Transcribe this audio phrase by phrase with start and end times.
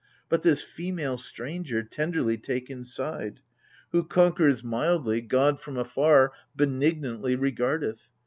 [0.29, 3.39] But this female stranger Tenderly take inside!
[3.91, 5.27] Who conquers mildly 78 AGAMEMNON.
[5.27, 8.09] God, from afar, benignantly regardeth.